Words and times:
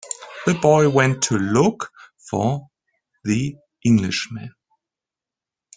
The 0.47 0.55
boy 0.55 0.89
went 0.89 1.21
to 1.25 1.37
look 1.37 1.91
for 2.17 2.71
the 3.23 3.55
Englishman. 3.85 4.49